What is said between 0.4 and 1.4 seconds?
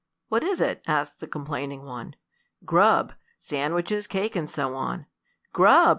is it?" asked the